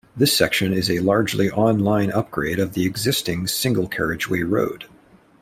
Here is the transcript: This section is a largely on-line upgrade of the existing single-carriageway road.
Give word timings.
This 0.17 0.35
section 0.35 0.73
is 0.73 0.89
a 0.89 0.99
largely 1.01 1.51
on-line 1.51 2.09
upgrade 2.11 2.57
of 2.57 2.73
the 2.73 2.87
existing 2.87 3.45
single-carriageway 3.45 4.41
road. 4.41 4.85